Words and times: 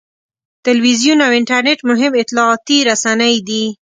تلویزیون 0.65 1.19
او 1.25 1.31
انټرنېټ 1.39 1.79
مهم 1.89 2.11
اطلاعاتي 2.21 2.77
رسنۍ 2.89 3.35
دي. 3.47 3.63